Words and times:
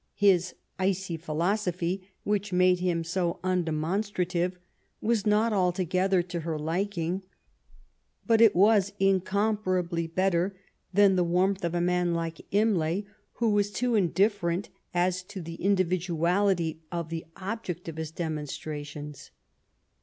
His 0.15 0.55
*'icy 0.79 1.15
philosophy/' 1.15 2.01
which 2.23 2.51
made 2.51 2.79
him 2.79 3.03
so 3.03 3.39
undemonstrative, 3.43 4.53
was 4.99 5.27
not 5.27 5.53
altogether 5.53 6.23
to 6.23 6.39
her 6.39 6.57
liking, 6.57 7.21
but 8.25 8.41
it 8.41 8.55
was 8.55 8.93
incomparably 8.99 10.07
better 10.07 10.55
than 10.91 11.15
the 11.17 11.23
warmth 11.23 11.63
of 11.63 11.75
a 11.75 11.81
man 11.81 12.15
like 12.15 12.41
Imlay, 12.49 13.05
who 13.33 13.51
was 13.51 13.69
too 13.69 13.93
indifferent 13.93 14.69
as 14.91 15.21
to 15.21 15.39
the 15.39 15.63
individuality 15.63 16.81
of 16.91 17.09
the 17.09 17.27
object 17.35 17.87
of 17.87 17.97
his 17.97 18.09
demonstrations. 18.09 19.29